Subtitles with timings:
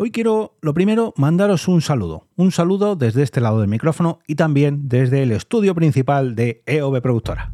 [0.00, 2.28] Hoy quiero, lo primero, mandaros un saludo.
[2.36, 7.02] Un saludo desde este lado del micrófono y también desde el estudio principal de EOB
[7.02, 7.50] Productora.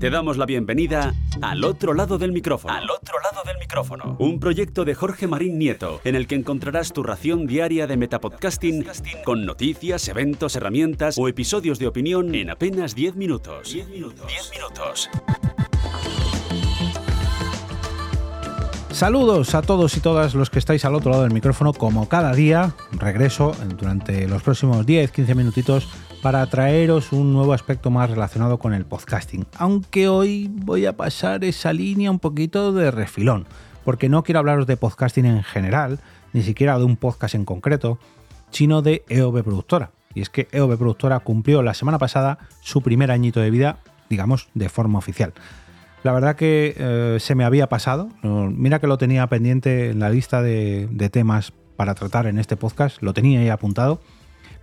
[0.00, 2.74] Te damos la bienvenida al otro lado del micrófono.
[2.74, 4.16] Al otro lado del micrófono.
[4.18, 8.84] Un proyecto de Jorge Marín Nieto, en el que encontrarás tu ración diaria de metapodcasting
[9.24, 13.72] con noticias, eventos, herramientas o episodios de opinión en apenas 10 minutos.
[13.72, 14.26] 10 minutos.
[14.26, 15.08] 10 minutos.
[18.98, 22.34] Saludos a todos y todas los que estáis al otro lado del micrófono, como cada
[22.34, 25.88] día, regreso durante los próximos 10-15 minutitos
[26.20, 29.46] para traeros un nuevo aspecto más relacionado con el podcasting.
[29.56, 33.46] Aunque hoy voy a pasar esa línea un poquito de refilón,
[33.84, 36.00] porque no quiero hablaros de podcasting en general,
[36.32, 38.00] ni siquiera de un podcast en concreto,
[38.50, 39.92] sino de EOB Productora.
[40.12, 43.78] Y es que EOB Productora cumplió la semana pasada su primer añito de vida,
[44.10, 45.34] digamos, de forma oficial.
[46.08, 48.08] La verdad que eh, se me había pasado.
[48.22, 53.02] Mira que lo tenía pendiente en la lista de, temas para tratar en este podcast.
[53.02, 54.00] Lo tenía ahí apuntado.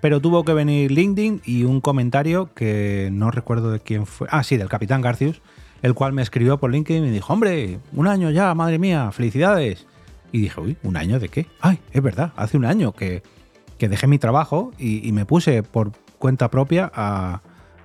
[0.01, 4.27] Pero tuvo que venir LinkedIn y un comentario que no recuerdo de quién fue.
[4.31, 5.43] Ah, sí, del capitán Garcius,
[5.83, 9.85] el cual me escribió por LinkedIn y dijo, hombre, un año ya, madre mía, felicidades.
[10.31, 11.45] Y dije, uy, ¿un año de qué?
[11.61, 13.21] Ay, es verdad, hace un año que,
[13.77, 17.41] dejé mi trabajo y, me puse por cuenta propia a,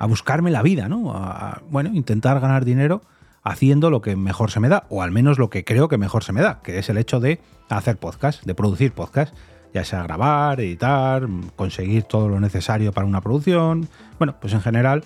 [0.08, 1.12] buscarme la vida, ¿no?
[1.12, 3.02] A, bueno, intentar ganar dinero
[3.42, 6.24] haciendo lo que mejor se me da, o al menos lo que creo que mejor
[6.24, 9.34] se me da, que es el hecho de hacer podcast, de producir podcast,
[9.72, 13.88] ya sea grabar, editar, conseguir todo lo necesario para una producción,
[14.18, 15.04] bueno, pues en general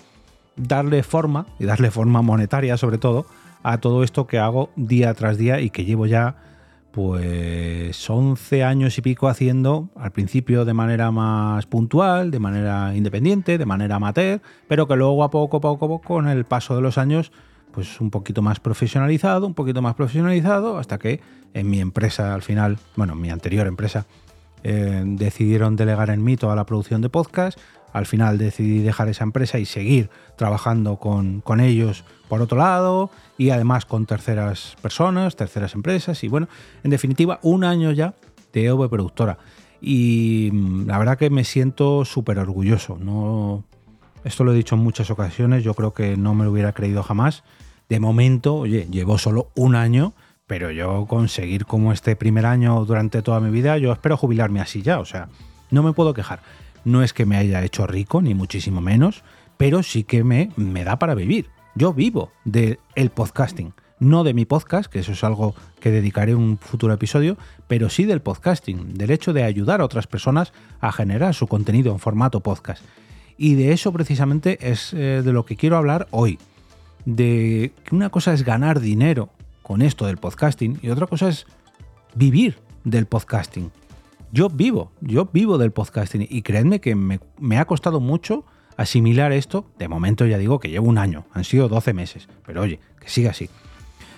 [0.55, 3.25] darle forma, y darle forma monetaria sobre todo,
[3.63, 6.35] a todo esto que hago día tras día y que llevo ya
[6.95, 13.57] pues 11 años y pico haciendo, al principio de manera más puntual, de manera independiente,
[13.57, 14.39] de manera amateur,
[14.69, 17.33] pero que luego a poco a poco, con el paso de los años,
[17.75, 21.19] pues un poquito más profesionalizado, un poquito más profesionalizado, hasta que
[21.53, 24.05] en mi empresa al final, bueno, en mi anterior empresa,
[24.63, 27.59] eh, decidieron delegar en mí toda la producción de podcast.
[27.91, 33.11] Al final decidí dejar esa empresa y seguir trabajando con, con ellos por otro lado
[33.37, 36.47] y además con terceras personas, terceras empresas y bueno,
[36.83, 38.13] en definitiva, un año ya
[38.53, 39.37] de EV Productora.
[39.81, 42.97] Y mm, la verdad que me siento súper orgulloso.
[42.97, 43.65] No,
[44.23, 47.03] esto lo he dicho en muchas ocasiones, yo creo que no me lo hubiera creído
[47.03, 47.43] jamás
[47.89, 50.13] de momento, oye, llevo solo un año,
[50.47, 54.81] pero yo conseguir como este primer año durante toda mi vida, yo espero jubilarme así
[54.81, 55.29] ya, o sea,
[55.71, 56.41] no me puedo quejar.
[56.83, 59.23] No es que me haya hecho rico, ni muchísimo menos,
[59.57, 61.49] pero sí que me, me da para vivir.
[61.73, 66.35] Yo vivo del el podcasting, no de mi podcast, que eso es algo que dedicaré
[66.35, 70.91] un futuro episodio, pero sí del podcasting, del hecho de ayudar a otras personas a
[70.91, 72.83] generar su contenido en formato podcast.
[73.37, 76.39] Y de eso precisamente es eh, de lo que quiero hablar hoy
[77.05, 79.29] de que una cosa es ganar dinero
[79.61, 81.45] con esto del podcasting y otra cosa es
[82.15, 83.71] vivir del podcasting.
[84.31, 88.43] Yo vivo, yo vivo del podcasting y creedme que me, ha costado mucho
[88.75, 89.65] asimilar esto.
[89.79, 93.09] De momento ya digo que llevo un año, han sido 12 meses, pero oye, que
[93.09, 93.49] siga así.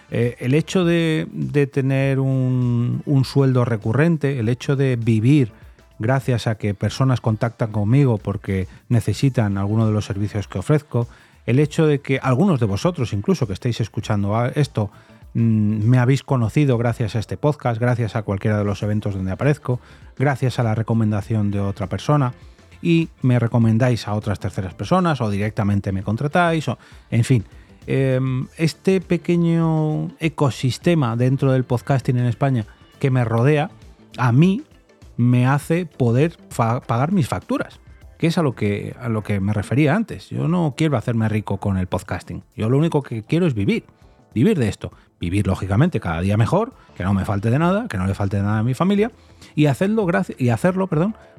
[0.09, 1.27] Eh, el hecho de,
[1.71, 5.51] tener un, un, sueldo recurrente, el hecho de vivir
[5.99, 11.07] gracias a que personas contactan conmigo porque necesitan alguno de los servicios que ofrezco,
[11.47, 14.91] el hecho de que algunos de vosotros, incluso que estéis escuchando esto,
[15.33, 19.31] mm, me habéis conocido gracias a este podcast, gracias a cualquiera de los eventos donde
[19.31, 19.79] aparezco,
[20.17, 22.33] gracias a la recomendación de otra persona
[22.81, 26.77] y me recomendáis a otras terceras personas o directamente me contratáis, o,
[27.09, 27.45] en fin.
[27.89, 32.65] Em, este pequeño ecosistema dentro del podcasting en España
[32.99, 33.71] que me rodea,
[34.17, 34.63] a mí
[35.15, 36.37] me hace poder
[36.85, 37.79] pagar mis facturas
[38.17, 40.29] que es a lo que, a lo que me refería antes.
[40.29, 42.43] Yo no quiero hacerme rico con el podcasting.
[42.55, 43.85] Yo lo único que quiero es vivir.
[44.33, 44.91] Vivir de esto.
[45.19, 48.37] Vivir, lógicamente, cada día mejor, que no me falte de nada, que no le falte
[48.37, 49.11] de nada a mi familia.
[49.55, 50.07] Y hacerlo,
[50.37, 50.89] y hacerlo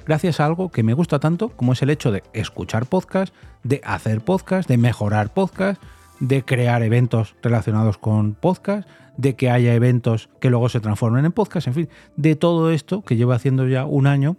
[0.05, 3.81] gracias a algo que me gusta tanto, como es el hecho de escuchar podcast, de
[3.85, 5.81] hacer podcast, de mejorar podcast,
[6.19, 11.33] de crear eventos relacionados con podcast, de que haya eventos que luego se transformen en
[11.33, 14.37] podcast, en fin, de todo esto que llevo haciendo ya un año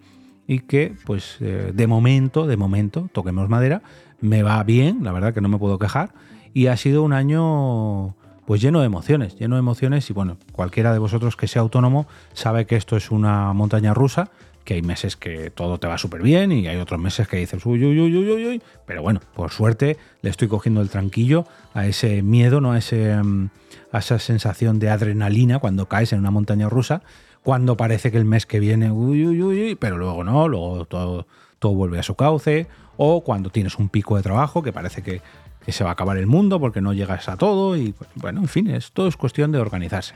[0.49, 3.83] y que pues eh, de momento, de momento, toquemos madera,
[4.19, 6.11] me va bien, la verdad que no me puedo quejar.
[6.55, 8.15] Y ha sido un año
[8.47, 10.09] pues lleno de emociones, lleno de emociones.
[10.09, 14.31] Y bueno, cualquiera de vosotros que sea autónomo sabe que esto es una montaña rusa,
[14.63, 17.63] que hay meses que todo te va súper bien y hay otros meses que dices
[17.67, 21.45] uy, uy, uy, uy, uy, pero bueno, por suerte le estoy cogiendo el tranquillo
[21.75, 22.71] a ese miedo, ¿no?
[22.71, 23.49] a, ese, mm,
[23.91, 27.03] a esa sensación de adrenalina cuando caes en una montaña rusa
[27.43, 31.27] cuando parece que el mes que viene, uy, uy, uy, pero luego no, luego todo,
[31.59, 35.21] todo vuelve a su cauce, o cuando tienes un pico de trabajo que parece que,
[35.67, 38.71] se va a acabar el mundo porque no llegas a todo, y bueno, en fin,
[38.71, 40.15] esto es cuestión de organizarse.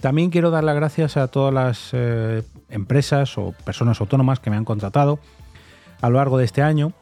[0.00, 4.56] También quiero dar las gracias a todas las eh, empresas o personas autónomas que me
[4.56, 5.20] han contratado
[6.00, 6.92] a lo largo de este año.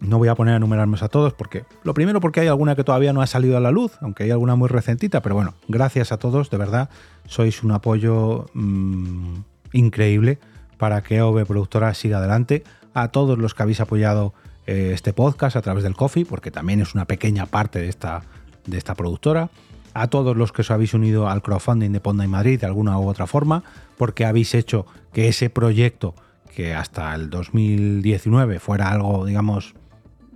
[0.00, 2.84] No voy a poner a enumerarme a todos porque, lo primero porque hay alguna que
[2.84, 6.12] todavía no ha salido a la luz, aunque hay alguna muy recentita, pero bueno, gracias
[6.12, 6.88] a todos, de verdad,
[7.26, 9.38] sois un apoyo mmm,
[9.72, 10.38] increíble
[10.76, 12.64] para que OV Productora siga adelante.
[12.94, 14.34] A todos los que habéis apoyado
[14.66, 18.22] eh, este podcast a través del Coffee, porque también es una pequeña parte de esta,
[18.66, 19.50] de esta productora
[19.94, 22.98] a todos los que os habéis unido al crowdfunding de Ponda y Madrid de alguna
[22.98, 23.64] u otra forma,
[23.96, 26.14] porque habéis hecho que ese proyecto,
[26.54, 29.74] que hasta el 2019 fuera algo, digamos,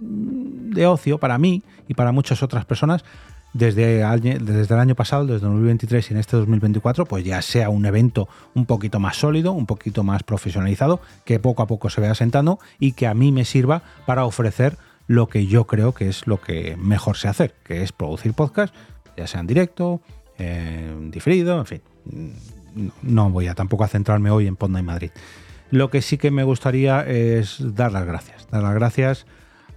[0.03, 3.05] de ocio para mí y para muchas otras personas,
[3.53, 3.99] desde,
[4.39, 8.29] desde el año pasado, desde 2023 y en este 2024, pues ya sea un evento
[8.55, 12.59] un poquito más sólido, un poquito más profesionalizado, que poco a poco se vaya sentando
[12.79, 16.41] y que a mí me sirva para ofrecer lo que yo creo que es lo
[16.41, 18.75] que mejor sé hacer, que es producir podcast
[19.17, 20.01] ya sea en directo,
[21.11, 21.83] diferido, en fin.
[23.03, 25.11] No voy a tampoco a centrarme hoy en Ponda y Madrid.
[25.71, 28.49] Lo que sí que me gustaría es dar las gracias.
[28.51, 29.27] Dar las gracias,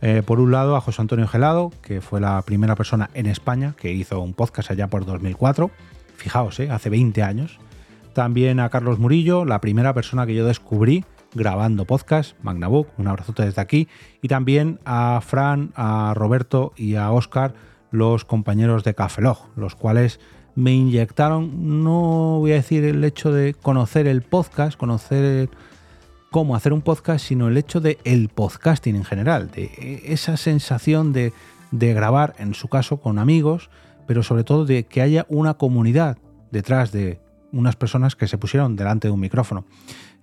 [0.07, 3.74] eh, por un lado, a José Antonio Gelado, que fue la primera persona en España
[3.75, 5.72] que hizo un podcast allá por 2004.
[6.16, 7.57] Fijaos, eh, hace 20 años.
[8.13, 13.46] También a Carlos Murillo, la primera persona que yo descubrí grabando podcast, Magnabook, un abrazote
[13.46, 13.88] desde aquí.
[14.22, 17.56] Y también a Fran, a Roberto y a Oscar
[17.90, 20.19] los compañeros de Cafelog, los cuales
[20.54, 25.50] me inyectaron, no voy a decir el hecho de conocer el podcast, conocer
[26.35, 31.13] cómo hacer un podcast, sino el hecho de el podcasting en general, de esa sensación
[31.13, 31.31] de,
[31.71, 33.69] de grabar, en su caso, con amigos,
[34.05, 36.17] pero sobre todo de que haya una comunidad
[36.51, 37.21] detrás de
[37.53, 39.63] unas personas que se pusieron delante de un micrófono.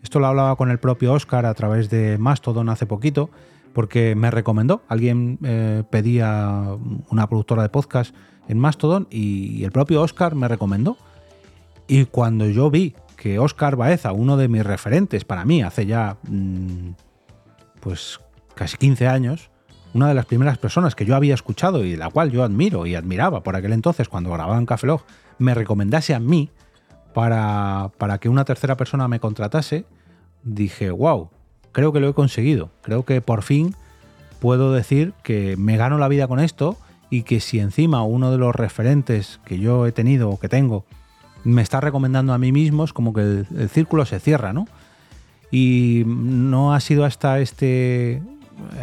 [0.02, 3.30] Esto lo hablaba con el propio Oscar a través de Mastodon hace poquito
[3.72, 4.82] porque me recomendó.
[4.88, 6.76] Alguien eh, pedía
[7.08, 8.14] una productora de podcast
[8.48, 10.98] en Mastodon y el propio Oscar me recomendó.
[11.88, 16.16] Y cuando yo vi que Oscar Baeza, uno de mis referentes para mí, hace ya
[16.28, 16.88] mm,
[17.78, 18.18] pues
[18.56, 19.48] casi 15 años,
[19.94, 22.96] una de las primeras personas que yo había escuchado y la cual yo admiro y
[22.96, 25.04] admiraba por aquel entonces cuando grababa en Café Log,
[25.38, 26.50] me recomendase a mí
[27.14, 29.84] para, para que una tercera persona me contratase,
[30.42, 31.30] dije, wow,
[31.70, 32.70] creo que lo he conseguido.
[32.82, 33.76] Creo que por fin
[34.40, 36.76] puedo decir que me gano la vida con esto
[37.08, 40.86] y que si encima uno de los referentes que yo he tenido o que tengo
[41.44, 44.66] me está recomendando a mí mismo, es como que el, círculo se cierra, ¿no?
[45.50, 48.22] Y no ha sido hasta este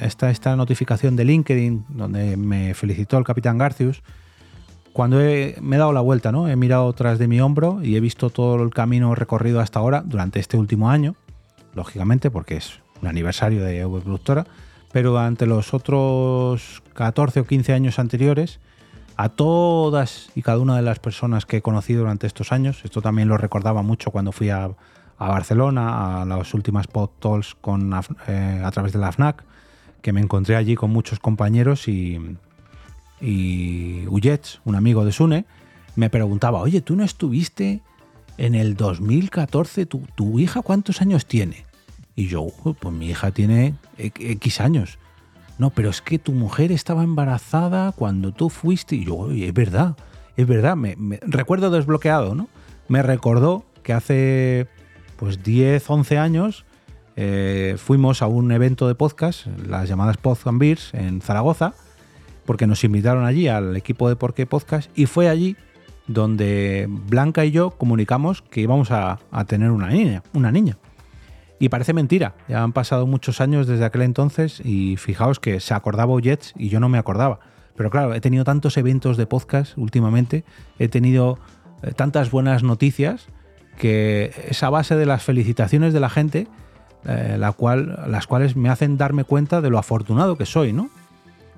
[0.02, 4.02] esta, esta notificación de LinkedIn donde me felicitó el capitán Garcius
[4.94, 6.50] cuando me he dado la vuelta, ¿no?
[6.50, 10.04] He mirado tras de mi hombro y he visto todo el camino recorrido hasta ahora
[10.06, 11.16] durante este último año
[11.74, 14.46] lógicamente, porque es un aniversario de Productora,
[14.92, 18.60] pero ante los otros 14 o 15 años anteriores,
[19.20, 23.02] a todas y cada una de las personas que he conocido durante estos años, esto
[23.02, 24.72] también lo recordaba mucho cuando fui a,
[25.20, 27.10] Barcelona, a las últimas pod
[27.60, 27.94] con,
[28.30, 29.44] eh, a través de la FNAC,
[30.02, 32.18] que me encontré allí con muchos compañeros y,
[33.20, 35.46] y Uyets, un amigo de Sune,
[35.98, 37.82] me preguntaba, oye, ¿tú no estuviste
[38.38, 41.66] en el 2014, ¿tu, tu hija cuántos años tiene?
[42.16, 42.48] Y yo,
[42.80, 44.98] pues mi hija tiene X años.
[45.60, 48.96] No, pero es que tu mujer estaba embarazada cuando tú fuiste.
[48.96, 49.96] Y yo, es verdad,
[50.36, 50.76] es verdad.
[50.76, 52.48] Me, recuerdo desbloqueado, ¿no?
[52.88, 54.68] Me recordó que hace
[55.18, 56.66] pues 10, 11 años
[57.18, 61.74] eh, fuimos a un evento de podcast, las llamadas Pod Beers, en Zaragoza,
[62.46, 65.58] porque nos invitaron allí al equipo de Porqué Podcast y fue allí
[66.08, 70.78] donde Blanca y yo comunicamos que íbamos a, tener una niña, una niña.
[71.60, 75.74] Y parece mentira, ya han pasado muchos años desde aquel entonces y fijaos que se
[75.74, 77.40] acordaba Jets y yo no me acordaba.
[77.76, 80.46] Pero claro, he tenido tantos eventos de podcast últimamente,
[80.80, 81.38] he tenido
[81.84, 83.28] eh, tantas buenas noticias
[83.78, 86.48] que esa base de las felicitaciones de la gente,
[87.06, 90.90] eh, la cual, las cuales me hacen darme cuenta de lo afortunado que soy, ¿no?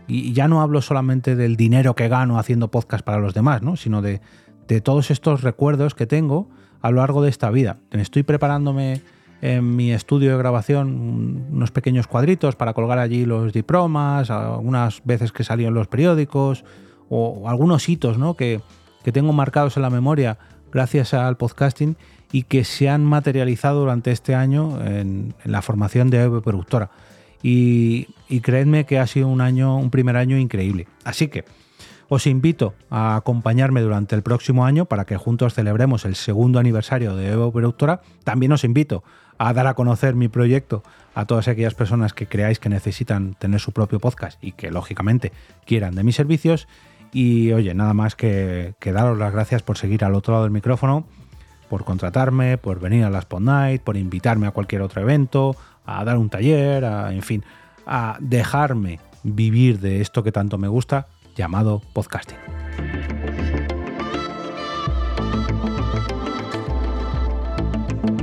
[0.07, 3.75] Y ya no hablo solamente del dinero que gano haciendo podcast para los demás, ¿no?
[3.75, 4.19] Sino de,
[4.67, 6.49] de todos estos recuerdos que tengo
[6.81, 7.77] a lo largo de esta vida.
[7.91, 9.01] Estoy preparándome
[9.41, 15.31] en mi estudio de grabación unos pequeños cuadritos para colgar allí los diplomas, algunas veces
[15.31, 16.63] que salían los periódicos
[17.09, 18.35] o algunos hitos ¿no?
[18.35, 18.61] que,
[19.11, 20.37] tengo marcados en la memoria
[20.71, 21.97] gracias al podcasting
[22.31, 26.91] y que se han materializado durante este año en, la formación de Eve Productora.
[27.43, 30.87] Y, y creedme que ha sido un año, un primer año increíble.
[31.03, 31.43] Así que
[32.13, 37.15] os invito a acompañarme durante el próximo año para que juntos celebremos el segundo aniversario
[37.15, 38.01] de Evo Productora.
[38.25, 39.03] También os invito
[39.43, 40.83] a dar a conocer mi proyecto
[41.15, 45.31] a todas aquellas personas que creáis que necesitan tener su propio podcast y que lógicamente
[45.65, 46.67] quieran de mis servicios.
[47.11, 51.07] Y oye, nada más que, daros las gracias por seguir al otro lado del micrófono.
[51.69, 55.55] por contratarme, por venir a la Spot Night, por invitarme a cualquier otro evento,
[55.85, 57.43] a dar un taller, a, en fin,
[57.87, 63.20] a dejarme vivir de esto que tanto me gusta, llamado podcasting.